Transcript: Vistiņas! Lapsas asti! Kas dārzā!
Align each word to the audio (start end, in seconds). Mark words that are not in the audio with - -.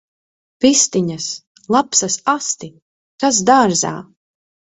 Vistiņas! 0.63 1.27
Lapsas 1.75 2.15
asti! 2.33 2.71
Kas 3.25 3.39
dārzā! 3.53 3.95